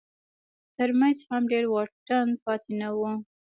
تر 0.77 0.89
منځ 0.99 1.17
هم 1.29 1.43
ډېر 1.51 1.65
واټن 1.73 2.27
پاتې 2.43 2.71
نه 2.81 2.89
و. 2.99 3.01